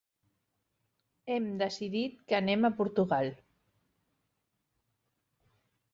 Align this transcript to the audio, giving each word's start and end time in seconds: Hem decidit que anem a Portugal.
Hem 1.35 1.51
decidit 1.59 2.17
que 2.31 2.37
anem 2.39 2.65
a 2.69 2.73
Portugal. 2.81 3.31